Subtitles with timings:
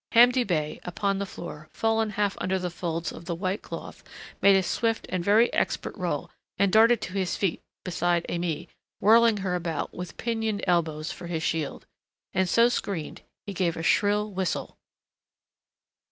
[0.13, 4.03] Hamdi Bey, upon the floor, fallen half under the folds of the white cloth,
[4.41, 8.67] made a swift and very expert roll and darted to his feet beside Aimée,
[8.99, 11.85] whirling her about, with pinioned elbows, for his shield.
[12.33, 14.75] And so screened, he gave a shrill whistle.